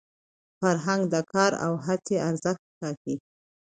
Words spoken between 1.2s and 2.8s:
کار او هڅي ارزښت